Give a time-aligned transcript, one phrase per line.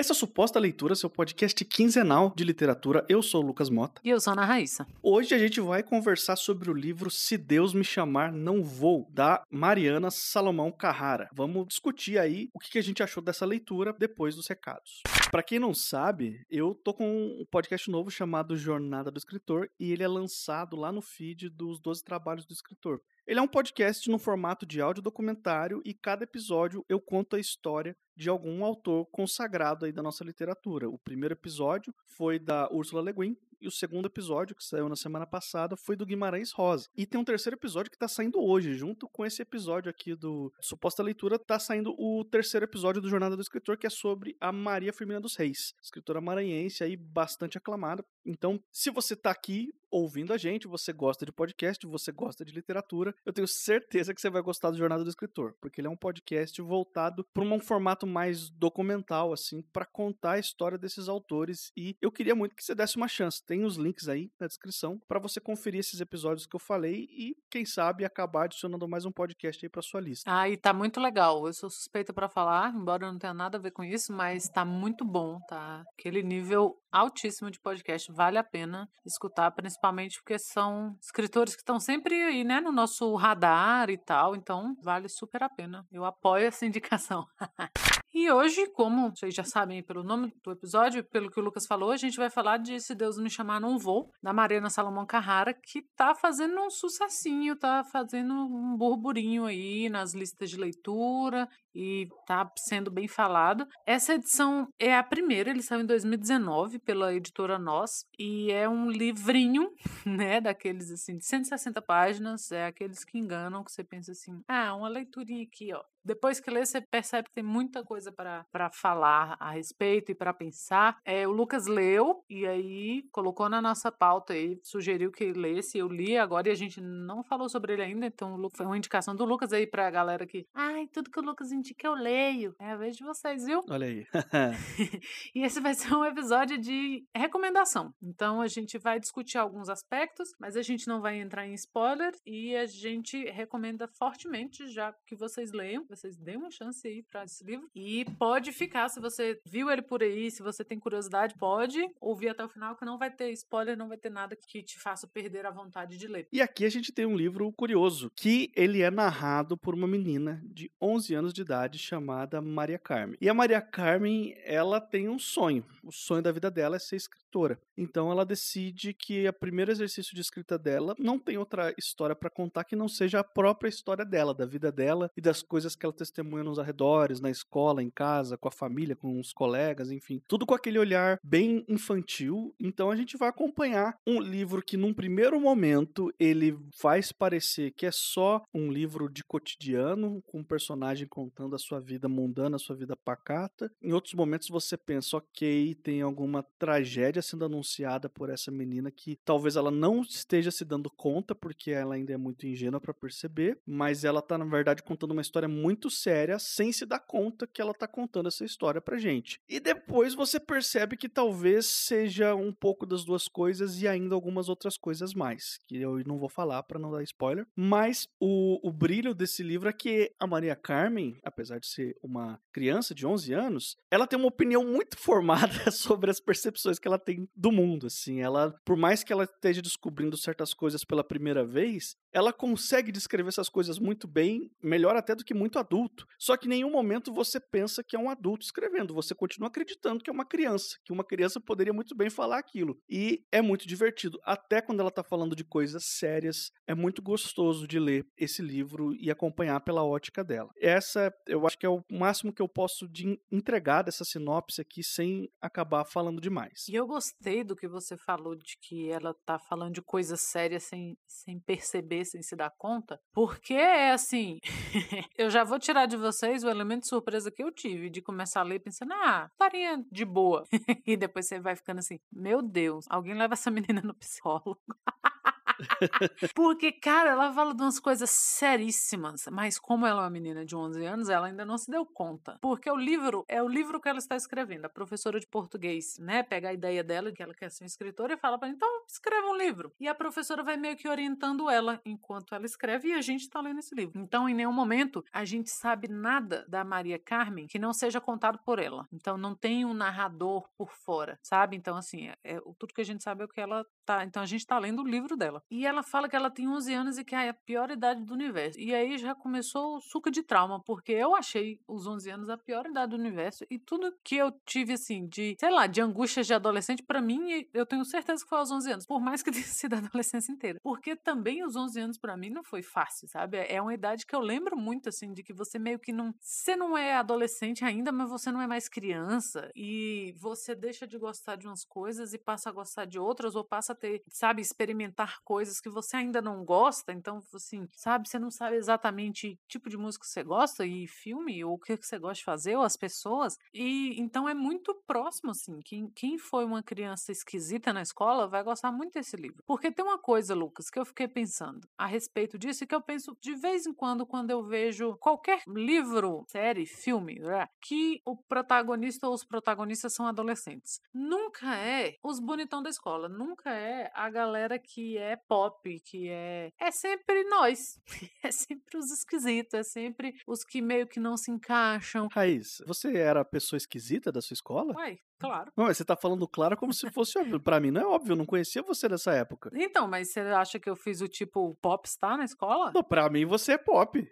[0.00, 3.04] Essa Suposta Leitura, seu podcast quinzenal de literatura.
[3.06, 4.00] Eu sou o Lucas Mota.
[4.02, 4.86] E eu sou a Ana Raíssa.
[5.02, 9.44] Hoje a gente vai conversar sobre o livro Se Deus Me Chamar, Não Vou, da
[9.50, 11.28] Mariana Salomão Carrara.
[11.34, 15.02] Vamos discutir aí o que a gente achou dessa leitura depois dos recados.
[15.30, 19.92] Para quem não sabe, eu tô com um podcast novo chamado Jornada do Escritor e
[19.92, 23.02] ele é lançado lá no feed dos 12 Trabalhos do Escritor.
[23.30, 27.38] Ele é um podcast no formato de áudio documentário e cada episódio eu conto a
[27.38, 30.90] história de algum autor consagrado aí da nossa literatura.
[30.90, 34.96] O primeiro episódio foi da Ursula Le Guin, e o segundo episódio, que saiu na
[34.96, 36.88] semana passada, foi do Guimarães Rosa.
[36.96, 40.52] E tem um terceiro episódio que tá saindo hoje, junto com esse episódio aqui do
[40.60, 44.50] Suposta Leitura, tá saindo o terceiro episódio do Jornada do Escritor, que é sobre a
[44.50, 48.02] Maria Firmina dos Reis, escritora maranhense aí bastante aclamada.
[48.24, 52.52] Então, se você tá aqui ouvindo a gente, você gosta de podcast, você gosta de
[52.52, 55.90] literatura, eu tenho certeza que você vai gostar do Jornada do Escritor, porque ele é
[55.90, 61.72] um podcast voltado para um formato mais documental, assim, para contar a história desses autores.
[61.76, 63.44] E eu queria muito que você desse uma chance.
[63.44, 67.34] Tem os links aí na descrição para você conferir esses episódios que eu falei e,
[67.50, 70.30] quem sabe, acabar adicionando mais um podcast aí para sua lista.
[70.32, 71.46] Ah, e tá muito legal.
[71.46, 74.48] Eu sou suspeita para falar, embora eu não tenha nada a ver com isso, mas
[74.48, 75.82] tá muito bom, tá?
[75.98, 81.78] Aquele nível altíssimo de podcast, vale a pena escutar, principalmente porque são escritores que estão
[81.78, 85.86] sempre aí, né, no nosso radar e tal, então vale super a pena.
[85.90, 87.26] Eu apoio essa indicação.
[88.22, 91.90] E hoje, como vocês já sabem pelo nome do episódio, pelo que o Lucas falou,
[91.90, 95.54] a gente vai falar de Se Deus Me Chamar Não Vou, da Mariana Salomão Carrara,
[95.54, 102.08] que tá fazendo um sucessinho, tá fazendo um burburinho aí nas listas de leitura e
[102.26, 103.66] tá sendo bem falado.
[103.86, 108.90] Essa edição é a primeira, ele saiu em 2019 pela editora Nós e é um
[108.90, 109.72] livrinho,
[110.04, 114.74] né, daqueles assim de 160 páginas, é aqueles que enganam, que você pensa assim: "Ah,
[114.74, 119.36] uma leiturinha aqui, ó, depois que lê, você percebe que tem muita coisa para falar
[119.38, 120.98] a respeito e para pensar.
[121.04, 125.78] É, o Lucas leu e aí colocou na nossa pauta aí, sugeriu que lesse.
[125.78, 129.14] Eu li agora e a gente não falou sobre ele ainda, então foi uma indicação
[129.14, 132.54] do Lucas aí pra galera que, ai, tudo que o Lucas indica eu leio.
[132.58, 133.60] É a vez de vocês, viu?
[133.68, 134.06] Olha aí.
[135.34, 137.92] e esse vai ser um episódio de recomendação.
[138.02, 142.12] Então a gente vai discutir alguns aspectos, mas a gente não vai entrar em spoiler
[142.26, 147.24] e a gente recomenda fortemente já que vocês leiam vocês deem uma chance aí para
[147.24, 147.68] esse livro.
[147.74, 152.28] E pode ficar, se você viu ele por aí, se você tem curiosidade, pode ouvir
[152.28, 155.06] até o final, que não vai ter spoiler, não vai ter nada que te faça
[155.06, 156.26] perder a vontade de ler.
[156.32, 160.40] E aqui a gente tem um livro curioso, que ele é narrado por uma menina
[160.44, 163.16] de 11 anos de idade chamada Maria Carmen.
[163.20, 165.64] E a Maria Carmen, ela tem um sonho.
[165.82, 167.58] O sonho da vida dela é ser escritora.
[167.76, 172.30] Então ela decide que o primeiro exercício de escrita dela não tem outra história para
[172.30, 175.86] contar que não seja a própria história dela, da vida dela e das coisas que
[175.86, 180.22] ela testemunha nos arredores, na escola, em casa, com a família, com os colegas, enfim.
[180.28, 182.54] Tudo com aquele olhar bem infantil.
[182.58, 187.86] Então a gente vai acompanhar um livro que, num primeiro momento, ele faz parecer que
[187.86, 192.58] é só um livro de cotidiano, com um personagem contando a sua vida mundana, a
[192.58, 193.70] sua vida pacata.
[193.82, 199.18] Em outros momentos você pensa, ok, tem alguma tragédia sendo anunciada por essa menina que
[199.24, 203.58] talvez ela não esteja se dando conta, porque ela ainda é muito ingênua para perceber,
[203.66, 207.60] mas ela tá, na verdade, contando uma história muito séria sem se dar conta que
[207.60, 209.40] ela tá contando essa história pra gente.
[209.48, 214.48] E depois você percebe que talvez seja um pouco das duas coisas e ainda algumas
[214.48, 217.46] outras coisas mais, que eu não vou falar para não dar spoiler.
[217.56, 222.40] Mas o, o brilho desse livro é que a Maria Carmen, apesar de ser uma
[222.52, 226.98] criança de 11 anos, ela tem uma opinião muito formada sobre as percepções que ela
[226.98, 228.20] tem do mundo, assim.
[228.20, 233.28] Ela, por mais que ela esteja descobrindo certas coisas pela primeira vez, ela consegue descrever
[233.28, 236.06] essas coisas muito bem, melhor até do que muito adulto.
[236.18, 240.02] Só que em nenhum momento você pensa que é um adulto escrevendo, você continua acreditando
[240.02, 242.78] que é uma criança, que uma criança poderia muito bem falar aquilo.
[242.88, 247.66] E é muito divertido, até quando ela está falando de coisas sérias, é muito gostoso
[247.66, 250.50] de ler esse livro e acompanhar pela ótica dela.
[250.60, 254.82] Essa, eu acho que é o máximo que eu posso de entregar dessa sinopse aqui
[254.82, 256.66] sem acabar falando demais.
[256.68, 260.64] E eu gostei do que você falou de que ela tá falando de coisas sérias
[260.64, 264.38] sem, sem perceber, sem se dar conta, porque é assim,
[265.16, 268.40] eu já vou tirar de vocês o elemento de surpresa que eu tive de começar
[268.40, 270.44] a ler pensando, ah, estaria de boa.
[270.86, 274.58] e depois você vai ficando assim, meu Deus, alguém leva essa menina no psicólogo.
[276.34, 280.56] Porque, cara, ela fala de umas coisas seríssimas, mas como ela é uma menina de
[280.56, 282.38] 11 anos, ela ainda não se deu conta.
[282.40, 284.64] Porque o livro é o livro que ela está escrevendo.
[284.64, 288.16] A professora de português, né, pega a ideia dela, que ela quer ser escritora, e
[288.16, 289.72] fala para então escreva um livro.
[289.78, 293.40] E a professora vai meio que orientando ela enquanto ela escreve e a gente está
[293.40, 293.98] lendo esse livro.
[294.00, 298.38] Então, em nenhum momento a gente sabe nada da Maria Carmen que não seja contado
[298.44, 298.86] por ela.
[298.92, 301.56] Então, não tem um narrador por fora, sabe?
[301.56, 304.04] Então, assim, é, é tudo que a gente sabe é o que ela tá.
[304.04, 305.42] Então, a gente está lendo o livro dela.
[305.50, 308.14] E ela fala que ela tem 11 anos e que é a pior idade do
[308.14, 308.58] universo.
[308.58, 312.38] E aí já começou o suco de trauma, porque eu achei os 11 anos a
[312.38, 316.26] pior idade do universo e tudo que eu tive, assim, de, sei lá, de angústias
[316.26, 319.32] de adolescente, para mim, eu tenho certeza que foi aos 11 anos, por mais que
[319.32, 320.60] tenha sido a adolescência inteira.
[320.62, 323.38] Porque também os 11 anos para mim não foi fácil, sabe?
[323.38, 326.14] É uma idade que eu lembro muito, assim, de que você meio que não.
[326.20, 330.96] Você não é adolescente ainda, mas você não é mais criança e você deixa de
[330.96, 334.42] gostar de umas coisas e passa a gostar de outras, ou passa a ter, sabe,
[334.42, 336.92] experimentar coisas que você ainda não gosta.
[336.92, 341.42] Então, assim, sabe, você não sabe exatamente tipo de música que você gosta e filme,
[341.44, 343.38] ou o que você gosta de fazer, ou as pessoas.
[343.54, 345.60] E então é muito próximo, assim.
[345.64, 349.42] Quem, quem foi uma criança esquisita na escola vai gostar muito desse livro.
[349.46, 352.82] Porque tem uma coisa, Lucas, que eu fiquei pensando a respeito disso e que eu
[352.82, 358.16] penso de vez em quando, quando eu vejo qualquer livro, série, filme, né, que o
[358.16, 360.80] protagonista ou os protagonistas são adolescentes.
[360.92, 366.50] Nunca é os bonitão da escola, nunca é a galera que é pop, que é.
[366.58, 367.78] É sempre nós.
[368.22, 372.08] É sempre os esquisitos, é sempre os que meio que não se encaixam.
[372.12, 374.74] Raiz, você era a pessoa esquisita da sua escola?
[374.74, 375.52] Uai, Claro.
[375.54, 377.38] Não, você tá falando claro como se fosse óbvio.
[377.38, 379.50] Pra mim não é óbvio, eu não conhecia você dessa época.
[379.52, 382.72] Então, mas você acha que eu fiz o tipo popstar na escola?
[382.74, 384.02] Não, pra mim você é pop.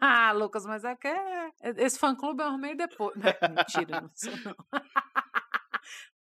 [0.00, 1.50] ah, Lucas, mas é que é...
[1.78, 3.16] esse fã-clube eu arrumei depois.
[3.50, 4.54] Mentira, não sou não.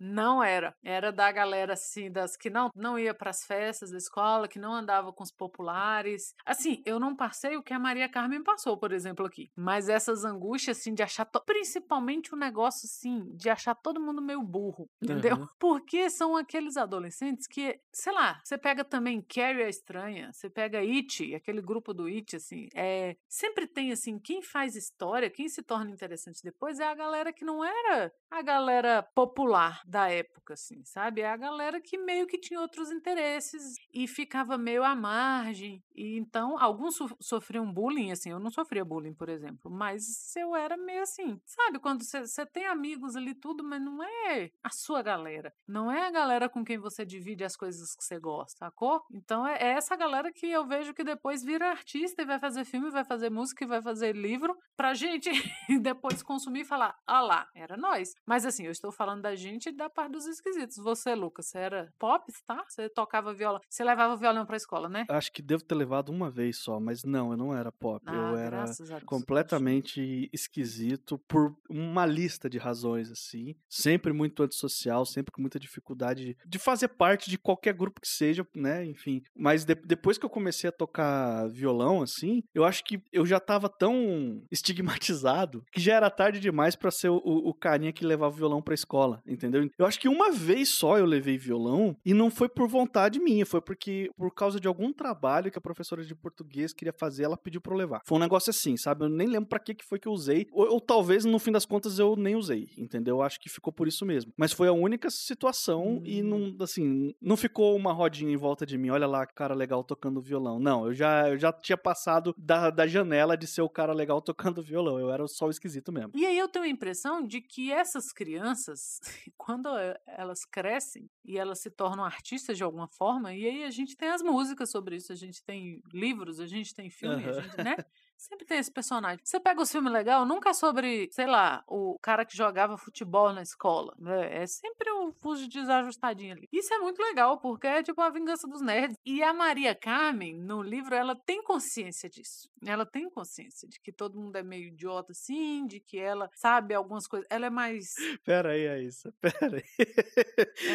[0.01, 0.75] Não era.
[0.83, 4.59] Era da galera, assim, das que não, não ia para as festas da escola, que
[4.59, 6.35] não andava com os populares.
[6.47, 9.51] Assim, eu não passei o que a Maria Carmen passou, por exemplo, aqui.
[9.55, 11.27] Mas essas angústias, assim, de achar.
[11.27, 11.43] To...
[11.45, 15.37] Principalmente o negócio, assim, de achar todo mundo meio burro, entendeu?
[15.37, 15.49] Uhum.
[15.59, 20.79] Porque são aqueles adolescentes que, sei lá, você pega também Carrie a Estranha, você pega
[20.79, 22.69] It, aquele grupo do It, assim.
[22.75, 27.33] É, sempre tem, assim, quem faz história, quem se torna interessante depois é a galera
[27.33, 31.21] que não era a galera popular da época, assim, sabe?
[31.21, 35.83] É a galera que meio que tinha outros interesses e ficava meio à margem.
[36.01, 38.31] E então, alguns so sofriam bullying, assim.
[38.31, 41.79] Eu não sofria bullying, por exemplo, mas eu era meio assim, sabe?
[41.79, 45.53] Quando você tem amigos ali, tudo, mas não é a sua galera.
[45.69, 49.03] Não é a galera com quem você divide as coisas que você gosta, sacou?
[49.13, 52.65] Então, é, é essa galera que eu vejo que depois vira artista e vai fazer
[52.65, 55.31] filme, vai fazer música e vai fazer livro pra gente
[55.83, 58.15] depois consumir e falar, ah lá, era nós.
[58.25, 60.79] Mas assim, eu estou falando da gente da parte dos esquisitos.
[60.79, 62.65] Você, Lucas, você era pop, tá?
[62.67, 63.61] Você tocava viola.
[63.69, 65.05] Você levava o violão pra escola, né?
[65.11, 68.03] Acho que devo ter levado uma vez só, mas não, eu não era pop.
[68.07, 68.65] Ah, eu era
[69.05, 73.55] completamente esquisito por uma lista de razões, assim.
[73.69, 78.47] Sempre muito antissocial, sempre com muita dificuldade de fazer parte de qualquer grupo que seja,
[78.55, 78.85] né?
[78.85, 79.23] Enfim.
[79.35, 83.41] Mas de depois que eu comecei a tocar violão, assim, eu acho que eu já
[83.41, 88.35] tava tão estigmatizado que já era tarde demais para ser o, o, carinha que levava
[88.35, 89.69] o violão pra escola, entendeu?
[89.79, 93.47] Eu acho que uma vez só eu levei violão e não foi por vontade minha,
[93.47, 97.37] foi porque por causa de algum trabalho que a professora de português queria fazer, ela
[97.37, 98.03] pediu pra eu levar.
[98.05, 99.05] Foi um negócio assim, sabe?
[99.05, 101.53] Eu nem lembro para que que foi que eu usei, ou, ou, talvez no fim
[101.53, 103.17] das contas eu nem usei, entendeu?
[103.17, 104.33] Eu acho que ficou por isso mesmo.
[104.37, 106.03] Mas foi a única situação hum.
[106.05, 109.85] e não, assim, não ficou uma rodinha em volta de mim, olha lá, cara legal
[109.85, 110.59] tocando violão.
[110.59, 114.21] Não, eu já, eu já tinha passado da, da janela de ser o cara legal
[114.21, 116.13] tocando violão, eu era só o esquisito mesmo.
[116.15, 119.01] E aí eu tenho a impressão de que essas crianças,
[119.39, 119.69] quando
[120.07, 124.09] elas crescem e elas se tornam artistas de alguma forma, e aí a gente tem
[124.09, 125.60] as músicas sobre isso, a gente tem
[125.93, 127.31] livros, a gente tem filme, uhum.
[127.31, 127.77] a gente, né?
[128.21, 129.19] Sempre tem esse personagem.
[129.25, 133.33] Você pega os filmes legais, nunca é sobre, sei lá, o cara que jogava futebol
[133.33, 133.95] na escola.
[133.99, 134.43] Né?
[134.43, 136.47] É sempre o fuso desajustadinho ali.
[136.53, 138.95] Isso é muito legal, porque é tipo a vingança dos nerds.
[139.07, 142.51] E a Maria Carmen, no livro, ela tem consciência disso.
[142.63, 146.75] Ela tem consciência de que todo mundo é meio idiota assim, de que ela sabe
[146.75, 147.27] algumas coisas.
[147.31, 147.87] Ela é mais.
[148.23, 149.87] Pera aí, Aissa, pera aí.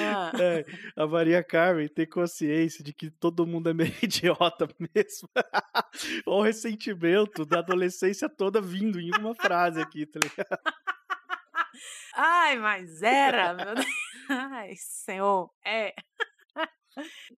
[0.04, 0.32] Ah.
[0.42, 0.66] É,
[0.98, 5.30] a Maria Carmen tem consciência de que todo mundo é meio idiota mesmo.
[6.26, 10.60] Olha o ressentimento da adolescência toda vindo em uma frase aqui, tá ligado?
[12.16, 13.86] Ai, mas era, meu Deus.
[14.30, 15.94] Ai, senhor, é.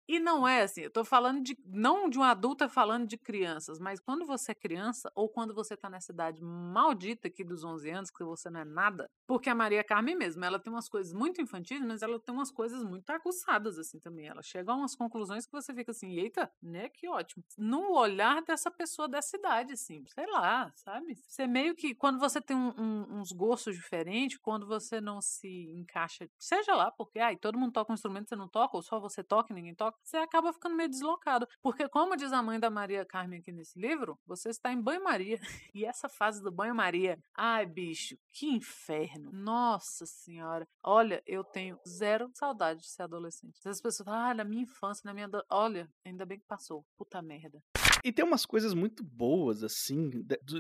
[0.09, 3.79] E não é assim, eu tô falando de não de uma adulta falando de crianças,
[3.79, 7.91] mas quando você é criança ou quando você tá nessa idade maldita aqui dos 11
[7.91, 11.13] anos, que você não é nada, porque a Maria Carmen mesmo, ela tem umas coisas
[11.13, 14.27] muito infantis, mas ela tem umas coisas muito aguçadas assim também.
[14.29, 17.45] Ela chega a umas conclusões que você fica assim, eita, né, que ótimo.
[17.57, 21.15] No olhar dessa pessoa dessa idade, assim, sei lá, sabe?
[21.27, 25.49] Você meio que, quando você tem um, um, uns gostos diferentes, quando você não se
[25.75, 29.01] encaixa, seja lá, porque, ai, todo mundo toca um instrumento, você não toca, ou só
[29.01, 31.47] você toca e ninguém toca, você acaba ficando meio deslocado.
[31.63, 35.39] Porque, como diz a mãe da Maria Carmen aqui nesse livro, você está em banho-maria.
[35.75, 39.31] E essa fase do banho-maria, ai, bicho, que inferno.
[39.31, 40.67] Nossa Senhora.
[40.83, 43.57] Olha, eu tenho zero saudade de ser adolescente.
[43.67, 45.29] As pessoas falam, ah, na minha infância, na minha.
[45.51, 46.85] Olha, ainda bem que passou.
[46.97, 47.63] Puta merda.
[48.05, 50.11] E tem umas coisas muito boas, assim,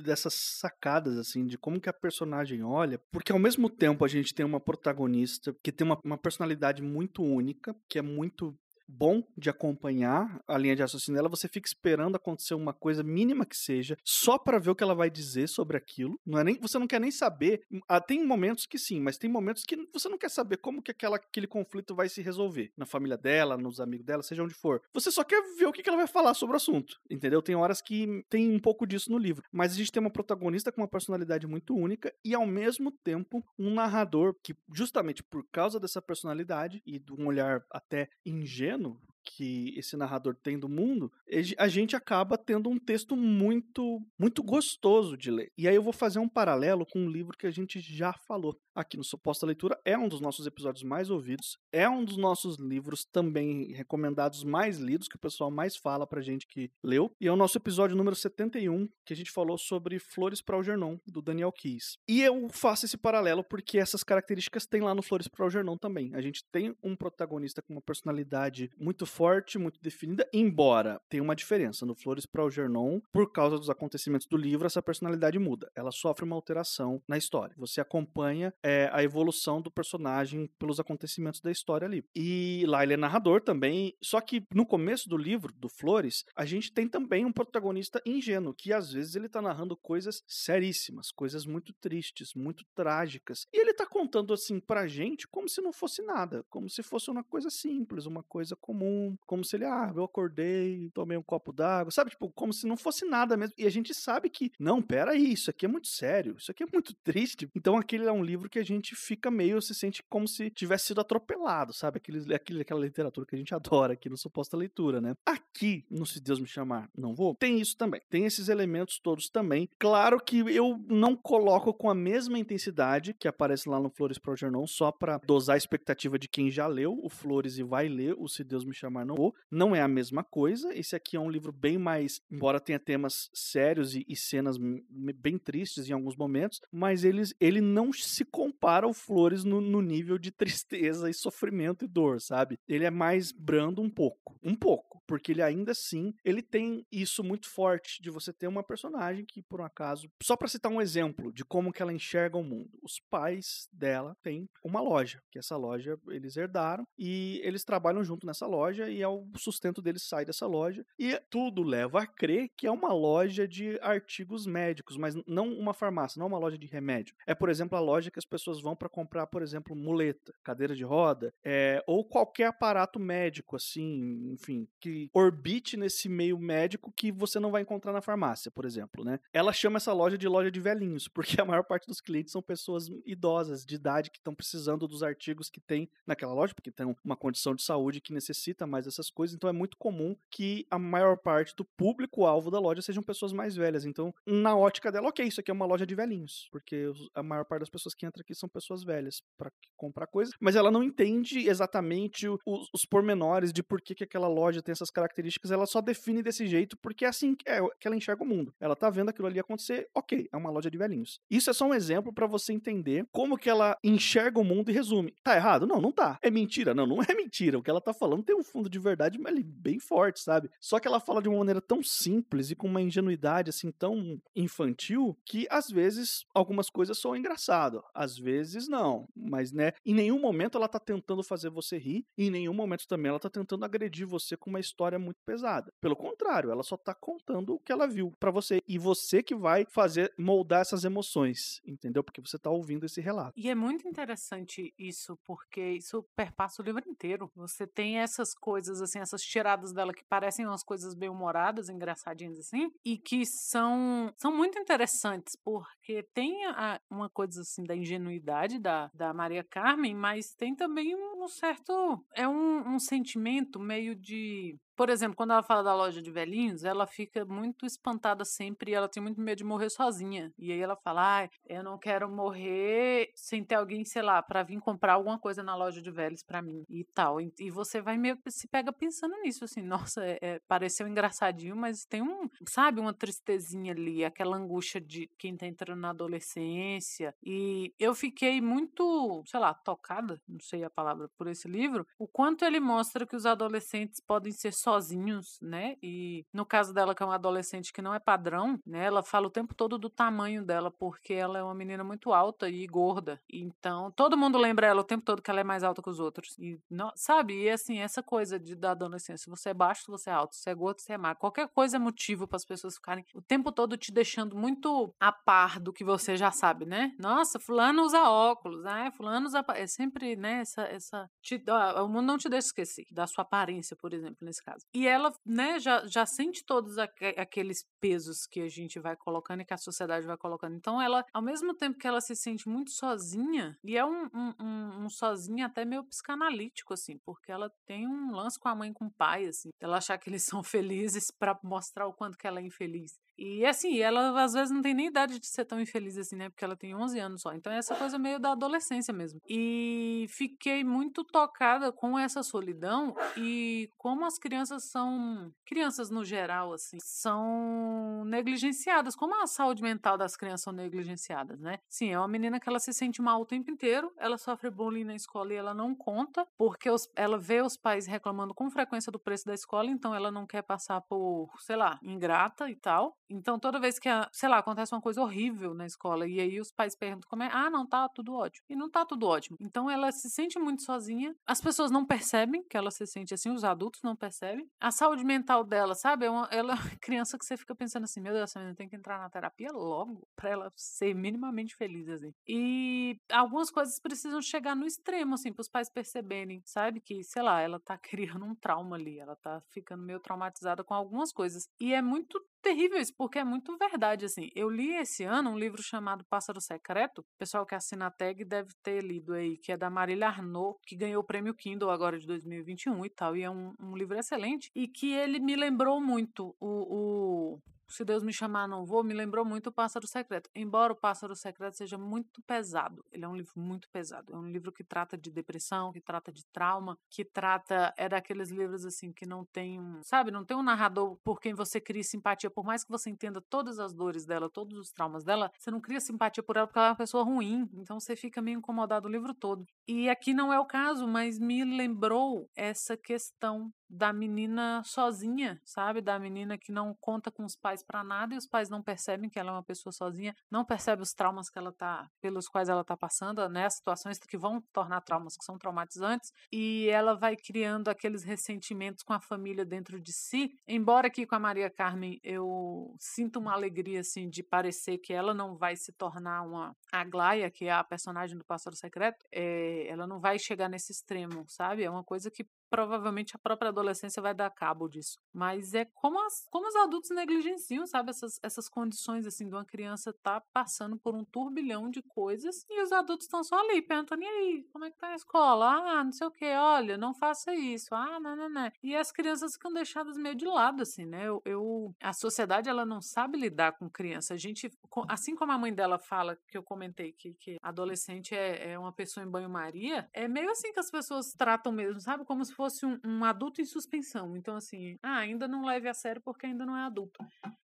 [0.02, 4.34] dessas sacadas, assim, de como que a personagem olha, porque ao mesmo tempo a gente
[4.34, 9.50] tem uma protagonista que tem uma, uma personalidade muito única, que é muito bom de
[9.50, 13.96] acompanhar a linha de raciocínio dela, você fica esperando acontecer uma coisa mínima que seja,
[14.04, 16.18] só para ver o que ela vai dizer sobre aquilo.
[16.24, 17.62] Não é nem, você não quer nem saber.
[17.88, 20.90] Ah, tem momentos que sim, mas tem momentos que você não quer saber como que
[20.90, 24.80] aquela, aquele conflito vai se resolver na família dela, nos amigos dela, seja onde for.
[24.92, 27.42] Você só quer ver o que, que ela vai falar sobre o assunto, entendeu?
[27.42, 30.70] Tem horas que tem um pouco disso no livro, mas a gente tem uma protagonista
[30.70, 35.80] com uma personalidade muito única e ao mesmo tempo um narrador que justamente por causa
[35.80, 41.12] dessa personalidade e de um olhar até ingênuo pequeno, que esse narrador tem do mundo,
[41.58, 45.50] a gente acaba tendo um texto muito muito gostoso de ler.
[45.58, 48.56] E aí eu vou fazer um paralelo com um livro que a gente já falou
[48.74, 49.78] aqui no Suposta Leitura.
[49.84, 54.78] É um dos nossos episódios mais ouvidos, é um dos nossos livros também recomendados mais
[54.78, 57.10] lidos, que o pessoal mais fala pra gente que leu.
[57.20, 60.98] E é o nosso episódio número 71, que a gente falou sobre Flores para Algernon,
[61.06, 61.96] do Daniel Keys.
[62.06, 66.14] E eu faço esse paralelo porque essas características tem lá no Flores para Algernon também.
[66.14, 71.34] A gente tem um protagonista com uma personalidade muito forte, muito definida, embora tenha uma
[71.34, 71.86] diferença.
[71.86, 75.70] No Flores para Algernon, por causa dos acontecimentos do livro, essa personalidade muda.
[75.74, 77.54] Ela sofre uma alteração na história.
[77.56, 82.04] Você acompanha é, a evolução do personagem pelos acontecimentos da história ali.
[82.14, 86.44] E lá ele é narrador também, só que no começo do livro, do Flores, a
[86.44, 91.46] gente tem também um protagonista ingênuo, que às vezes ele tá narrando coisas seríssimas, coisas
[91.46, 93.46] muito tristes, muito trágicas.
[93.50, 97.10] E ele tá contando assim pra gente como se não fosse nada, como se fosse
[97.10, 101.52] uma coisa simples, uma coisa comum como se ele, ah, eu acordei, tomei um copo
[101.52, 102.10] d'água, sabe?
[102.10, 103.54] Tipo, como se não fosse nada mesmo.
[103.58, 106.62] E a gente sabe que, não, pera aí, isso aqui é muito sério, isso aqui
[106.62, 107.48] é muito triste.
[107.54, 110.86] Então aquele é um livro que a gente fica meio, se sente como se tivesse
[110.86, 111.98] sido atropelado, sabe?
[111.98, 115.14] Aquele, aquele, aquela literatura que a gente adora aqui no Suposta Leitura, né?
[115.24, 118.00] Aqui, no Se Deus Me Chamar, Não Vou, tem isso também.
[118.08, 119.68] Tem esses elementos todos também.
[119.78, 124.36] Claro que eu não coloco com a mesma intensidade que aparece lá no Flores Pro
[124.36, 128.14] Jornal, só para dosar a expectativa de quem já leu o Flores e vai ler
[128.18, 129.34] o Se Deus Me Chamar Vou.
[129.50, 130.74] Não é a mesma coisa.
[130.74, 135.38] Esse aqui é um livro bem mais, embora tenha temas sérios e, e cenas bem
[135.38, 140.18] tristes em alguns momentos, mas eles, ele não se compara ao Flores no, no nível
[140.18, 142.58] de tristeza e sofrimento e dor, sabe?
[142.68, 144.38] Ele é mais brando um pouco.
[144.42, 144.96] Um pouco.
[145.06, 149.40] Porque ele ainda assim, ele tem isso muito forte de você ter uma personagem que,
[149.40, 152.70] por um acaso, só para citar um exemplo de como que ela enxerga o mundo.
[152.82, 158.26] Os pais dela têm uma loja, que essa loja eles herdaram e eles trabalham junto
[158.26, 160.84] nessa loja loja e é o sustento deles sai dessa loja.
[160.98, 165.72] E tudo leva a crer que é uma loja de artigos médicos, mas não uma
[165.72, 167.14] farmácia, não uma loja de remédio.
[167.26, 170.74] É, por exemplo, a loja que as pessoas vão para comprar, por exemplo, muleta, cadeira
[170.74, 177.10] de roda, é, ou qualquer aparato médico, assim, enfim, que orbite nesse meio médico que
[177.10, 179.18] você não vai encontrar na farmácia, por exemplo, né?
[179.32, 182.42] Ela chama essa loja de loja de velhinhos, porque a maior parte dos clientes são
[182.42, 186.94] pessoas idosas, de idade, que estão precisando dos artigos que tem naquela loja, porque tem
[187.04, 190.78] uma condição de saúde que necessita mais essas coisas, então é muito comum que a
[190.78, 193.84] maior parte do público-alvo da loja sejam pessoas mais velhas.
[193.84, 197.44] Então, na ótica dela, ok, isso aqui é uma loja de velhinhos, porque a maior
[197.44, 200.82] parte das pessoas que entram aqui são pessoas velhas para comprar coisas, mas ela não
[200.82, 205.66] entende exatamente os, os pormenores de por que, que aquela loja tem essas características, ela
[205.66, 208.54] só define desse jeito porque é assim que, é, que ela enxerga o mundo.
[208.60, 211.20] Ela tá vendo aquilo ali acontecer, ok, é uma loja de velhinhos.
[211.30, 214.74] Isso é só um exemplo para você entender como que ela enxerga o mundo e
[214.74, 215.14] resume.
[215.22, 215.66] Tá errado?
[215.66, 216.18] Não, não tá.
[216.22, 216.74] É mentira?
[216.74, 217.58] Não, não é mentira.
[217.58, 220.50] O que ela tá falando tem um de verdade ali bem forte, sabe?
[220.60, 224.20] Só que ela fala de uma maneira tão simples e com uma ingenuidade assim tão
[224.34, 230.20] infantil que às vezes algumas coisas são engraçado, às vezes não, mas né, em nenhum
[230.20, 233.64] momento ela tá tentando fazer você rir, e em nenhum momento também ela tá tentando
[233.64, 235.72] agredir você com uma história muito pesada.
[235.80, 238.60] Pelo contrário, ela só tá contando o que ela viu para você.
[238.66, 242.02] E você que vai fazer, moldar essas emoções, entendeu?
[242.02, 243.32] Porque você tá ouvindo esse relato.
[243.36, 247.30] E é muito interessante isso, porque isso perpassa o livro inteiro.
[247.34, 252.38] Você tem essas coisas, assim, essas tiradas dela que parecem umas coisas bem humoradas, engraçadinhas
[252.38, 258.60] assim, e que são, são muito interessantes, porque tem a, uma coisa assim da ingenuidade
[258.60, 262.00] da, da Maria Carmen, mas tem também um, certo.
[262.14, 266.64] É um, um sentimento meio de por exemplo, quando ela fala da loja de velhinhos,
[266.64, 270.32] ela fica muito espantada sempre e ela tem muito medo de morrer sozinha.
[270.38, 274.42] E aí ela fala: ah, eu não quero morrer sem ter alguém, sei lá, para
[274.42, 277.18] vir comprar alguma coisa na loja de velhos para mim e tal.
[277.20, 281.56] E você vai meio que se pega pensando nisso, assim, nossa, é, é, pareceu engraçadinho,
[281.56, 287.14] mas tem um, sabe, uma tristezinha ali, aquela angústia de quem tá entrando na adolescência.
[287.24, 292.06] E eu fiquei muito, sei lá, tocada, não sei a palavra, por esse livro, o
[292.06, 295.76] quanto ele mostra que os adolescentes podem ser sozinhos, né?
[295.80, 298.84] E no caso dela, que é uma adolescente que não é padrão, né?
[298.84, 302.48] Ela fala o tempo todo do tamanho dela, porque ela é uma menina muito alta
[302.48, 303.20] e gorda.
[303.32, 306.00] Então, todo mundo lembra ela o tempo todo que ela é mais alta que os
[306.00, 306.36] outros.
[306.36, 307.44] E, não, sabe?
[307.44, 310.54] E assim, essa coisa de, da adolescência, você é baixo, você é alto, você é
[310.54, 311.20] gordo, você é magro.
[311.20, 315.12] Qualquer coisa é motivo para as pessoas ficarem o tempo todo te deixando muito a
[315.12, 316.92] par do que você já sabe, né?
[316.98, 318.90] Nossa, fulano usa óculos, né?
[318.96, 319.44] Fulano usa.
[319.54, 320.40] É sempre, né?
[320.40, 320.62] Essa.
[320.62, 324.42] essa te, ó, o mundo não te deixa esquecer da sua aparência, por exemplo, nesse
[324.42, 324.55] caso.
[324.74, 329.40] E ela, né, já, já sente todos aqu aqueles pesos que a gente vai colocando
[329.42, 330.56] e que a sociedade vai colocando.
[330.56, 334.34] Então, ela, ao mesmo tempo que ela se sente muito sozinha, e é um, um,
[334.40, 338.70] um, um sozinho até meio psicanalítico, assim, porque ela tem um lance com a mãe
[338.70, 342.18] e com o pai, assim, ela achar que eles são felizes para mostrar o quanto
[342.18, 342.98] que ela é infeliz.
[343.18, 346.28] E assim, ela às vezes não tem nem idade de ser tão infeliz assim, né?
[346.28, 347.32] Porque ela tem 11 anos só.
[347.32, 349.20] Então é essa coisa meio da adolescência mesmo.
[349.28, 356.52] E fiquei muito tocada com essa solidão e como as crianças são, crianças no geral
[356.52, 361.58] assim, são negligenciadas, como a saúde mental das crianças são negligenciadas, né?
[361.68, 364.84] Sim, é uma menina que ela se sente mal o tempo inteiro, ela sofre bullying
[364.84, 368.92] na escola e ela não conta, porque os, ela vê os pais reclamando com frequência
[368.92, 372.96] do preço da escola, então ela não quer passar por, sei lá, ingrata e tal.
[373.08, 376.50] Então, toda vez que, sei lá, acontece uma coisa horrível na escola e aí os
[376.50, 378.44] pais perguntam como é, ah, não, tá tudo ótimo.
[378.48, 379.36] E não tá tudo ótimo.
[379.40, 381.14] Então, ela se sente muito sozinha.
[381.26, 384.48] As pessoas não percebem que ela se sente assim, os adultos não percebem.
[384.60, 386.06] A saúde mental dela, sabe?
[386.06, 388.56] É uma, ela é uma criança que você fica pensando assim, meu Deus, essa menina
[388.56, 392.12] tem que entrar na terapia logo pra ela ser minimamente feliz, assim.
[392.26, 396.80] E algumas coisas precisam chegar no extremo, assim, pros pais perceberem, sabe?
[396.80, 400.74] Que, sei lá, ela tá criando um trauma ali, ela tá ficando meio traumatizada com
[400.74, 401.48] algumas coisas.
[401.60, 404.30] E é muito terrível isso, porque é muito verdade, assim.
[404.32, 408.24] Eu li esse ano um livro chamado Pássaro Secreto, o pessoal que assina a tag
[408.24, 411.98] deve ter lido aí, que é da Marília Arnaud, que ganhou o prêmio Kindle agora
[411.98, 415.80] de 2021 e tal, e é um, um livro excelente, e que ele me lembrou
[415.80, 420.30] muito o, o se Deus me chamar, não vou, me lembrou muito o Pássaro Secreto.
[420.34, 424.12] Embora o Pássaro Secreto seja muito pesado, ele é um livro muito pesado.
[424.12, 427.72] É um livro que trata de depressão, que trata de trauma, que trata.
[427.76, 429.82] É daqueles livros assim que não tem um.
[429.82, 432.30] Sabe, não tem um narrador por quem você cria simpatia.
[432.30, 435.60] Por mais que você entenda todas as dores dela, todos os traumas dela, você não
[435.60, 437.48] cria simpatia por ela porque ela é uma pessoa ruim.
[437.54, 439.46] Então você fica meio incomodado o livro todo.
[439.66, 445.80] E aqui não é o caso, mas me lembrou essa questão da menina sozinha, sabe?
[445.80, 449.10] Da menina que não conta com os pais para nada e os pais não percebem
[449.10, 452.48] que ela é uma pessoa sozinha, não percebe os traumas que ela tá, pelos quais
[452.48, 453.48] ela tá passando, né?
[453.50, 458.92] Situações que vão tornar traumas que são traumatizantes e ela vai criando aqueles ressentimentos com
[458.92, 460.30] a família dentro de si.
[460.46, 465.12] Embora aqui com a Maria Carmen eu sinto uma alegria assim de parecer que ela
[465.12, 469.86] não vai se tornar uma Aglaia, que é a personagem do Pássaro Secreto, é, ela
[469.86, 471.64] não vai chegar nesse extremo, sabe?
[471.64, 474.98] É uma coisa que provavelmente a própria adolescência vai dar cabo disso.
[475.12, 477.90] Mas é como, as, como os adultos negligenciam, sabe?
[477.90, 482.62] Essas, essas condições, assim, de uma criança tá passando por um turbilhão de coisas e
[482.62, 485.46] os adultos estão só ali, perguntando, e aí, como é que tá a escola?
[485.46, 487.74] Ah, não sei o que, olha, não faça isso.
[487.74, 488.50] Ah, não, não, não.
[488.62, 491.06] E as crianças ficam deixadas meio de lado, assim, né?
[491.06, 494.14] Eu, eu, a sociedade, ela não sabe lidar com criança.
[494.14, 494.50] A gente,
[494.88, 498.72] assim como a mãe dela fala, que eu comentei, que, que adolescente é, é uma
[498.72, 502.04] pessoa em banho-maria, é meio assim que as pessoas tratam mesmo, sabe?
[502.04, 504.16] Como se fosse um, um adulto em suspensão.
[504.16, 507.02] Então, assim, ah, ainda não leve a sério porque ainda não é adulto.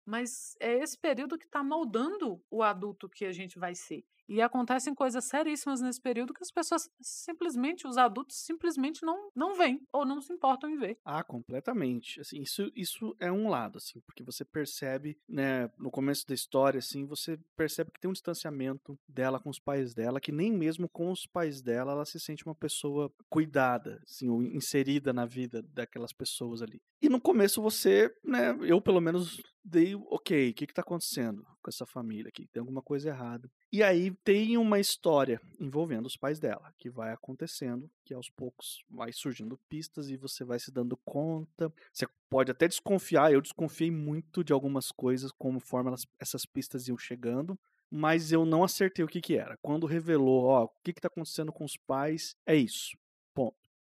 [0.07, 4.05] Mas é esse período que está moldando o adulto que a gente vai ser.
[4.29, 9.55] E acontecem coisas seríssimas nesse período que as pessoas simplesmente, os adultos simplesmente não, não
[9.55, 10.99] veem ou não se importam em ver.
[11.05, 12.19] Ah, completamente.
[12.19, 16.79] Assim, isso, isso é um lado, assim, porque você percebe, né, no começo da história,
[16.79, 20.89] assim, você percebe que tem um distanciamento dela com os pais dela, que nem mesmo
[20.89, 25.61] com os pais dela ela se sente uma pessoa cuidada, assim, ou inserida na vida
[25.61, 26.81] daquelas pessoas ali.
[27.01, 31.69] E no começo você, né, eu pelo menos dei, ok, o que está acontecendo com
[31.69, 32.47] essa família aqui?
[32.47, 33.51] Tem alguma coisa errada.
[33.71, 38.83] E aí tem uma história envolvendo os pais dela, que vai acontecendo, que aos poucos
[38.89, 41.71] vai surgindo pistas e você vai se dando conta.
[41.91, 46.97] Você pode até desconfiar, eu desconfiei muito de algumas coisas conforme elas, essas pistas iam
[46.97, 47.59] chegando,
[47.91, 49.57] mas eu não acertei o que que era.
[49.61, 52.97] Quando revelou, ó, o que que tá acontecendo com os pais, é isso.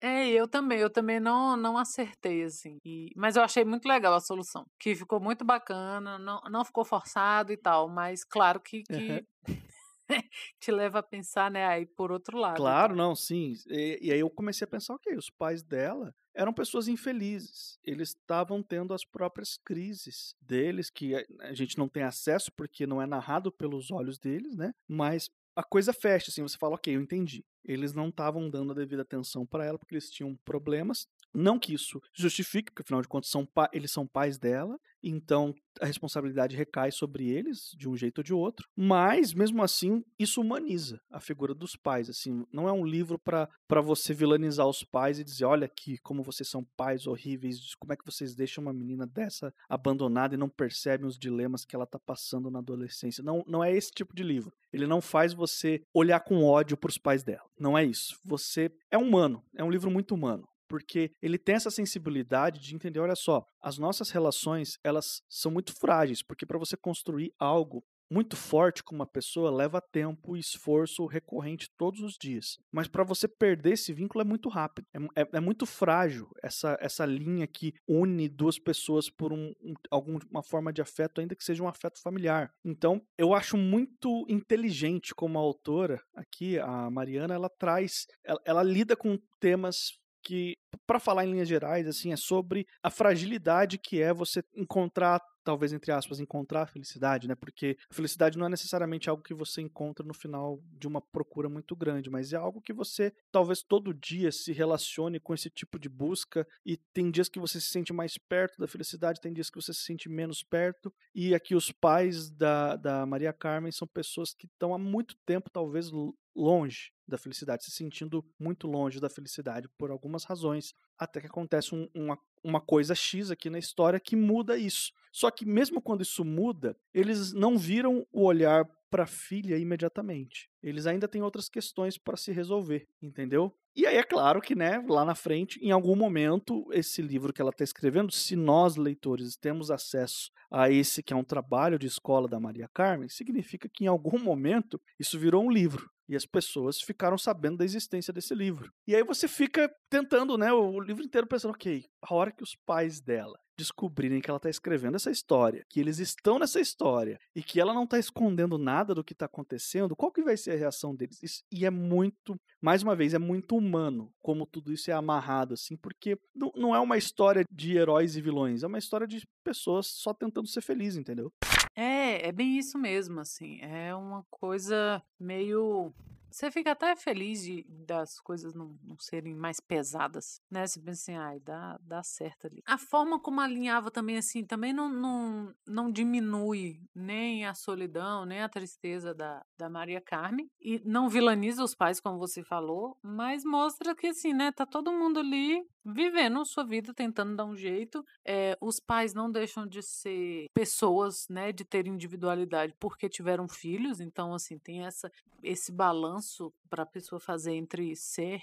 [0.07, 2.79] É, eu também, eu também não, não acertei, assim.
[2.85, 4.65] E, mas eu achei muito legal a solução.
[4.79, 9.27] Que ficou muito bacana, não, não ficou forçado e tal, mas claro que, que Uhum.
[10.61, 12.65] te leva a pensar, né, aí por outro lado.
[12.65, 13.53] Claro, não, sim.
[13.69, 17.79] E, e aí eu comecei a pensar, ok, os pais dela eram pessoas infelizes.
[17.85, 22.87] Eles estavam tendo as próprias crises deles, que a a gente não tem acesso porque
[22.87, 24.73] não é narrado pelos olhos deles, né?
[24.89, 27.43] Mas a coisa fecha, assim, você fala, ok, eu entendi.
[27.65, 31.09] Eles não estavam dando a devida atenção para ela porque eles tinham problemas.
[31.35, 35.87] Não que isso justifique, porque afinal de contas são eles são pais dela, então a
[35.87, 38.69] responsabilidade recai sobre eles de um jeito ou de outro.
[38.75, 42.09] Mas mesmo assim, isso humaniza a figura dos pais.
[42.09, 46.23] Assim, não é um livro para você vilanizar os pais e dizer, olha aqui como
[46.23, 50.49] vocês são pais horríveis, como é que vocês deixam uma menina dessa abandonada e não
[50.49, 53.23] percebem os dilemas que ela tá passando na adolescência.
[53.23, 54.53] Não, não é esse tipo de livro.
[54.73, 57.47] Ele não faz você olhar com ódio para os pais dela.
[57.59, 58.19] Não é isso.
[58.25, 59.43] Você é humano.
[59.55, 63.79] É um livro muito humano porque ele tem essa sensibilidade de entender, olha só, as
[63.79, 69.07] nossas relações, elas são muito frágeis, porque para você construir algo muito forte com uma
[69.07, 72.59] pessoa leva tempo e esforço recorrente todos os dias.
[72.73, 76.77] Mas para você perder esse vínculo é muito rápido, é, é, é muito frágil essa,
[76.81, 81.45] essa linha que une duas pessoas por um, um, alguma forma de afeto, ainda que
[81.45, 82.51] seja um afeto familiar.
[82.65, 88.63] Então, eu acho muito inteligente como a autora aqui, a Mariana, ela traz, ela, ela
[88.63, 94.01] lida com temas que, para falar em linhas gerais, assim, é sobre a fragilidade que
[94.01, 97.35] é você encontrar, talvez entre aspas, encontrar a felicidade, né?
[97.35, 101.49] Porque a felicidade não é necessariamente algo que você encontra no final de uma procura
[101.49, 105.79] muito grande, mas é algo que você talvez todo dia se relacione com esse tipo
[105.79, 109.51] de busca e tem dias que você se sente mais perto da felicidade, tem dias
[109.51, 110.93] que você se sente menos perto.
[111.15, 115.51] E aqui os pais da, da Maria Carmen são pessoas que estão há muito tempo,
[115.51, 115.91] talvez
[116.37, 120.66] longe da felicidade, se sentindo muito longe da felicidade por algumas razões,
[120.99, 124.93] até que acontece um, uma, uma coisa X aqui na história que muda isso.
[125.13, 130.49] Só que mesmo quando isso muda, eles não viram o olhar para a filha imediatamente.
[130.63, 133.55] Eles ainda têm outras questões para se resolver, entendeu?
[133.77, 137.43] E aí é claro que, né, lá na frente, em algum momento, esse livro que
[137.43, 141.87] ela está escrevendo, se nós leitores temos acesso a esse que é um trabalho de
[141.87, 145.91] escola da Maria Carmen, significa que em algum momento isso virou um livro.
[146.09, 148.73] E as pessoas ficaram sabendo da existência desse livro.
[148.87, 152.57] E aí você fica tentando, né, o livro inteiro pensando, ok, a hora que os
[152.65, 157.43] pais dela descobrirem que ela está escrevendo essa história, que eles estão nessa história e
[157.43, 160.57] que ela não está escondendo nada do que está acontecendo, qual que vai ser a
[160.57, 161.23] reação deles?
[161.23, 165.55] Isso, e é muito, mais uma vez, é muito humano como tudo isso é amarrado,
[165.55, 169.27] assim, porque não, não é uma história de heróis e vilões, é uma história de
[169.45, 171.33] pessoas só tentando ser felizes, entendeu?
[171.77, 173.61] É, é bem isso mesmo, assim.
[173.61, 175.93] É uma coisa meio.
[176.37, 180.67] Você fica até feliz de, das coisas não, não serem mais pesadas, né?
[180.67, 182.63] Você pensa assim, ai, dá, dá certo ali.
[182.67, 188.43] A forma como alinhava também, assim, também não, não, não diminui nem a solidão, nem
[188.43, 190.51] a tristeza da, da Maria Carmen.
[190.61, 194.53] E não vilaniza os pais, como você falou, mas mostra que, assim, né?
[194.53, 198.05] Tá todo mundo ali vivendo sua vida, tentando dar um jeito.
[198.27, 201.51] É, os pais não deixam de ser pessoas, né?
[201.51, 204.01] De ter individualidade porque tiveram filhos.
[204.01, 205.11] Então, assim, tem essa,
[205.43, 206.26] esse balanço
[206.69, 208.43] para a pessoa fazer entre ser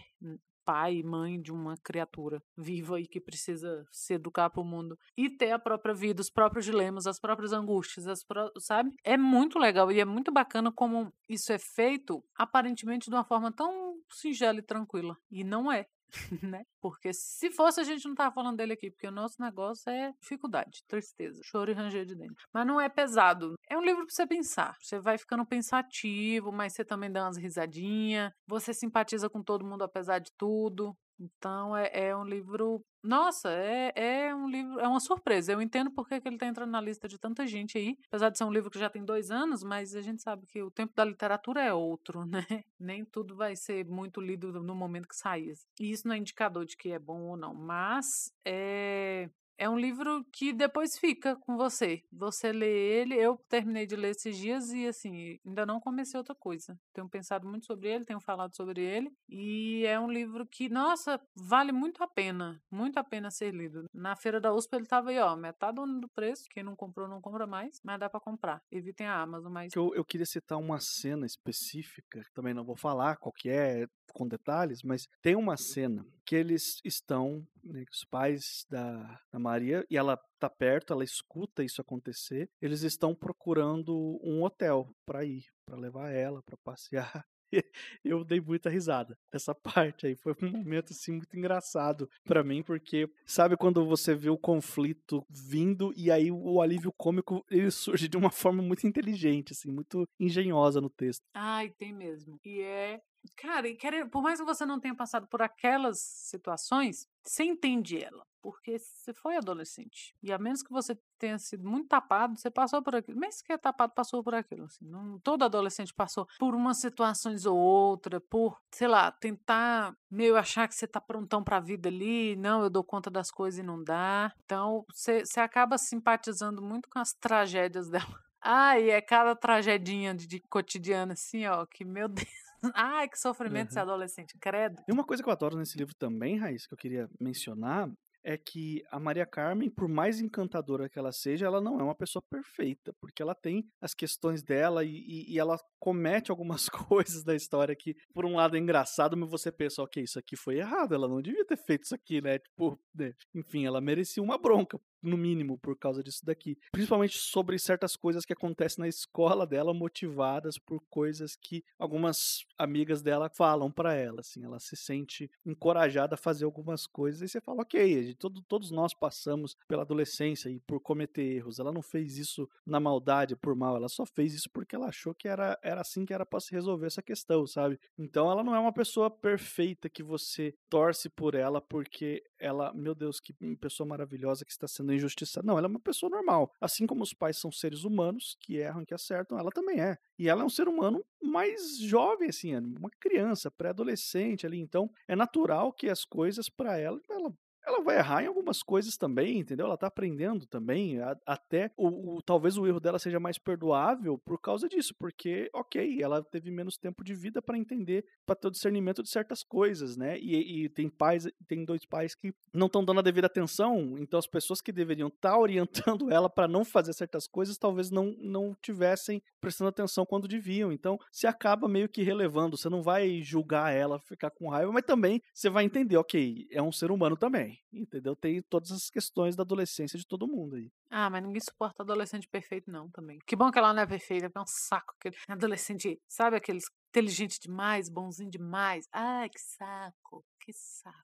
[0.66, 4.98] pai e mãe de uma criatura viva e que precisa se educar para o mundo
[5.18, 8.26] e ter a própria vida, os próprios dilemas, as próprias angústias, as
[8.60, 8.92] sabe?
[9.04, 13.52] É muito legal e é muito bacana como isso é feito aparentemente de uma forma
[13.52, 15.86] tão singela e tranquila e não é.
[16.44, 16.64] né?
[16.82, 20.14] Porque se fosse a gente não tava falando dele aqui, porque o nosso negócio é
[20.22, 22.46] dificuldade, tristeza, choro e ranger de dentro.
[22.54, 23.56] Mas não é pesado.
[23.70, 24.76] É um livro para você pensar.
[24.82, 28.32] Você vai ficando pensativo, mas você também dá umas risadinhas.
[28.48, 30.96] Você simpatiza com todo mundo apesar de tudo.
[31.20, 32.84] Então é, é um livro.
[33.04, 34.80] Nossa, é, é um livro.
[34.80, 35.52] É uma surpresa.
[35.52, 37.98] Eu entendo porque que ele está entrando na lista de tanta gente aí.
[38.08, 40.62] Apesar de ser um livro que já tem dois anos, mas a gente sabe que
[40.62, 42.46] o tempo da literatura é outro, né?
[42.80, 45.54] Nem tudo vai ser muito lido no momento que sair.
[45.80, 47.54] E isso não é indicador de que é bom ou não.
[47.54, 52.04] Mas é, é um livro que depois fica com você.
[52.12, 56.36] Você lê ele, eu terminei de ler esses dias e assim, ainda não comecei outra
[56.36, 56.78] coisa.
[56.94, 61.20] Tenho pensado muito sobre ele, tenho falado sobre ele e é um livro que, nossa,
[61.36, 63.86] vale muito a pena, muito a pena ser lido.
[63.94, 67.22] Na feira da USP ele tava aí, ó, metade do preço, quem não comprou não
[67.22, 68.62] compra mais, mas dá para comprar.
[68.72, 73.18] Evitem a Amazon, mas eu, eu queria citar uma cena específica, também não vou falar
[73.18, 78.66] qual que é, com detalhes, mas tem uma cena que eles estão, né, os pais
[78.70, 84.44] da, da Maria, e ela tá perto, ela escuta isso acontecer, eles estão procurando um
[84.44, 87.26] hotel para ir, para levar ela, para passear.
[88.04, 89.18] eu dei muita risada.
[89.32, 94.16] Essa parte aí foi um momento assim muito engraçado para mim, porque sabe quando você
[94.16, 98.86] vê o conflito vindo e aí o alívio cômico ele surge de uma forma muito
[98.88, 101.24] inteligente, assim, muito engenhosa no texto.
[101.34, 102.40] Ai, tem mesmo.
[102.44, 103.02] E é
[103.38, 108.04] Cara, e quer, por mais que você não tenha passado por aquelas situações, você entende
[108.04, 108.26] ela.
[108.42, 110.14] Porque você foi adolescente.
[110.22, 113.18] E a menos que você tenha sido muito tapado, você passou por aquilo.
[113.18, 114.66] Mesmo que é tapado, passou por aquilo.
[114.66, 120.36] Assim, não, todo adolescente passou por umas situações ou outra, por, sei lá, tentar meio
[120.36, 122.36] achar que você tá prontão pra vida ali.
[122.36, 124.34] Não, eu dou conta das coisas e não dá.
[124.44, 128.06] Então, você, você acaba simpatizando muito com as tragédias dela.
[128.46, 132.28] Ah, e é cada tragedinha de, de cotidiano, assim, ó, que, meu Deus.
[132.76, 133.74] Ai, que sofrimento uhum.
[133.74, 134.82] ser adolescente, credo.
[134.86, 137.90] E uma coisa que eu adoro nesse livro também, Raiz, que eu queria mencionar,
[138.24, 141.96] é que a Maria Carmen, por mais encantadora que ela seja, ela não é uma
[141.96, 147.36] pessoa perfeita, porque ela tem as questões dela e, e, ela comete algumas coisas da
[147.36, 150.94] história que, por um lado, é engraçado, mas você pensa, ok, isso aqui foi errado,
[150.96, 152.40] ela não devia ter feito isso aqui, né?
[152.40, 153.14] Tipo, né?
[153.36, 156.58] enfim, ela merecia uma bronca no mínimo, por causa disso daqui.
[156.72, 163.02] Principalmente sobre certas coisas que acontecem na escola dela, motivadas por coisas que algumas amigas
[163.02, 167.42] dela falam para ela, assim, ela se sente encorajada a fazer algumas coisas e você
[167.42, 171.60] fala, ok, todo, todos nós passamos pela adolescência e por cometer erros.
[171.60, 175.14] Ela não fez isso na maldade, por mal, ela só fez isso porque ela achou
[175.14, 177.80] que era, era assim que era para se resolver essa questão, sabe?
[177.98, 182.96] Então ela não é uma pessoa perfeita que você torce por ela porque ela, meu
[182.96, 185.46] Deus, que pessoa maravilhosa que está sendo injustiçada.
[185.46, 186.52] Não, ela é uma pessoa normal.
[186.60, 189.98] Assim como os pais são seres humanos que erram, que acertam, ela também é.
[190.18, 194.60] E ela é um ser humano mais jovem, assim, uma criança, pré-adolescente ali.
[194.60, 197.34] Então, é natural que as coisas para ela, ela
[197.66, 199.66] ela vai errar em algumas coisas também, entendeu?
[199.66, 204.18] Ela tá aprendendo também, a, até o, o, talvez o erro dela seja mais perdoável
[204.18, 208.48] por causa disso, porque, ok, ela teve menos tempo de vida para entender, para ter
[208.48, 210.20] o discernimento de certas coisas, né?
[210.20, 214.20] E, e tem pais, tem dois pais que não estão dando a devida atenção, então
[214.20, 218.16] as pessoas que deveriam estar tá orientando ela para não fazer certas coisas, talvez não,
[218.20, 220.72] não tivessem prestando atenção quando deviam.
[220.72, 224.84] Então, se acaba meio que relevando, você não vai julgar ela, ficar com raiva, mas
[224.84, 228.16] também você vai entender, ok, é um ser humano também entendeu?
[228.16, 230.72] Tem todas as questões da adolescência de todo mundo aí.
[230.90, 233.20] Ah, mas ninguém suporta adolescente perfeito, não, também.
[233.26, 234.94] Que bom que ela não é perfeita, é um saco.
[235.00, 238.86] Aquele adolescente, sabe aqueles inteligente demais, bonzinho demais?
[238.92, 241.04] Ai, que saco, que saco.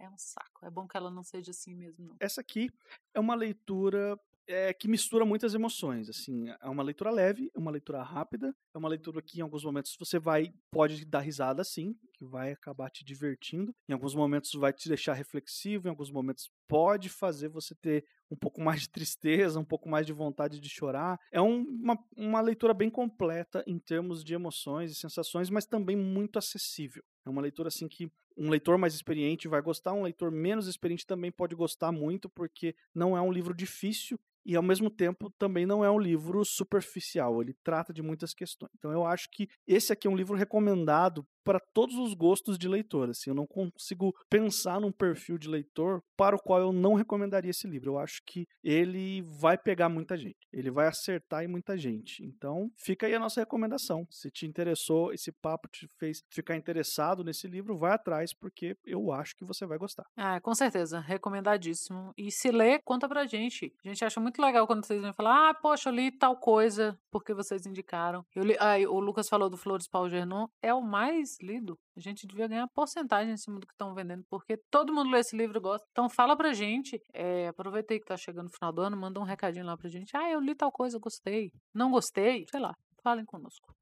[0.00, 0.64] É um saco.
[0.64, 2.16] É bom que ela não seja assim mesmo, não.
[2.20, 2.70] Essa aqui
[3.12, 6.08] é uma leitura é, que mistura muitas emoções.
[6.08, 9.62] Assim, é uma leitura leve, é uma leitura rápida, é uma leitura que em alguns
[9.62, 13.72] momentos você vai pode dar risada, sim, que vai acabar te divertindo.
[13.88, 18.36] Em alguns momentos vai te deixar reflexivo, em alguns momentos pode fazer você ter um
[18.36, 21.18] pouco mais de tristeza, um pouco mais de vontade de chorar.
[21.30, 25.96] É um, uma, uma leitura bem completa em termos de emoções e sensações, mas também
[25.96, 27.02] muito acessível.
[27.26, 31.04] É uma leitura assim que um leitor mais experiente vai gostar, um leitor menos experiente
[31.04, 35.66] também pode gostar muito, porque não é um livro difícil e ao mesmo tempo também
[35.66, 38.72] não é um livro superficial, ele trata de muitas questões.
[38.78, 42.68] Então eu acho que esse aqui é um livro recomendado para todos os gostos de
[42.68, 43.08] leitor.
[43.08, 47.50] Assim, eu não consigo pensar num perfil de leitor para o qual eu não recomendaria
[47.50, 47.92] esse livro.
[47.92, 52.22] Eu acho que ele vai pegar muita gente, ele vai acertar em muita gente.
[52.22, 54.06] Então, fica aí a nossa recomendação.
[54.10, 59.10] Se te interessou, esse papo te fez ficar interessado nesse livro, vai atrás, porque eu
[59.10, 60.04] acho que você vai gostar.
[60.16, 62.12] Ah, com certeza, recomendadíssimo.
[62.16, 63.72] E se ler, conta pra gente.
[63.84, 66.98] A gente acha muito legal quando vocês vêm falar: ah, poxa, eu li tal coisa
[67.10, 68.24] porque vocês indicaram.
[68.34, 68.56] Eu li...
[68.58, 72.48] ah, o Lucas falou do Flores Paul Gernon, é o mais lido, a gente devia
[72.48, 75.60] ganhar porcentagem em cima do que estão vendendo, porque todo mundo lê esse livro e
[75.60, 75.86] gosta.
[75.90, 79.20] Então fala pra gente, é, aproveita aí que tá chegando no final do ano, manda
[79.20, 80.16] um recadinho lá pra gente.
[80.16, 81.52] Ah, eu li tal coisa, gostei.
[81.74, 83.74] Não gostei, sei lá, falem conosco.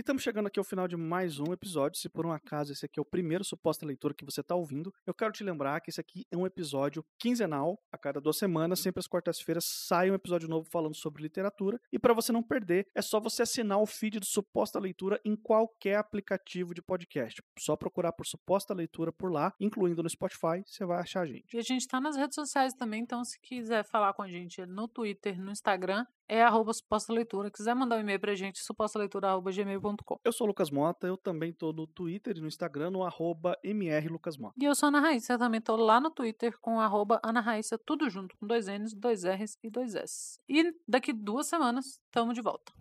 [0.00, 2.00] E estamos chegando aqui ao final de mais um episódio.
[2.00, 4.90] Se por um acaso esse aqui é o primeiro suposta leitura que você está ouvindo,
[5.06, 7.78] eu quero te lembrar que esse aqui é um episódio quinzenal.
[7.92, 11.78] A cada duas semanas, sempre às quartas-feiras, sai um episódio novo falando sobre literatura.
[11.92, 15.36] E para você não perder, é só você assinar o feed do Suposta Leitura em
[15.36, 17.42] qualquer aplicativo de podcast.
[17.58, 21.54] Só procurar por Suposta Leitura por lá, incluindo no Spotify, você vai achar a gente.
[21.54, 24.64] E a gente está nas redes sociais também, então se quiser falar com a gente
[24.64, 27.50] no Twitter, no Instagram, é arroba suposta leitura.
[27.50, 30.20] Quiser mandar um e-mail pra gente, supostaleitura.gmail.com.
[30.24, 33.58] Eu sou o Lucas Mota, eu também tô no Twitter e no Instagram, no arroba
[33.64, 34.54] mrlucasmota.
[34.56, 37.40] E eu sou a Ana Raíssa, eu também tô lá no Twitter com arroba Ana
[37.40, 40.38] Raíssa, tudo junto, com dois N's, dois R's e dois S.
[40.48, 42.72] E daqui duas semanas, tamo de volta.